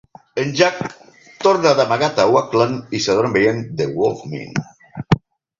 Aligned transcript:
En 0.43 0.47
Jack 0.59 0.79
torna 1.43 1.73
d'amagat 1.79 2.21
a 2.23 2.27
Oakland 2.39 2.97
i 3.01 3.03
s'adorm 3.05 3.39
veient 3.39 3.63
"The 3.83 3.91
Wolf 4.01 4.25
Man". 4.33 4.63